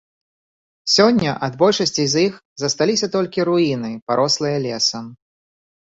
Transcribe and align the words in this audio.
Сёння 0.93 1.31
ад 1.49 1.53
большасці 1.61 2.03
з 2.13 2.25
іх 2.29 2.33
засталіся 2.63 3.07
толькі 3.17 3.47
руіны, 3.51 3.91
парослыя 4.11 4.57
лесам. 4.69 5.05